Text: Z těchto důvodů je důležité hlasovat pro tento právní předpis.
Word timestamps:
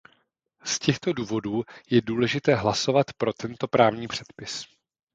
Z 0.63 0.79
těchto 0.79 1.13
důvodů 1.13 1.63
je 1.89 2.01
důležité 2.01 2.55
hlasovat 2.55 3.13
pro 3.13 3.33
tento 3.33 3.67
právní 3.67 4.07
předpis. 4.07 4.65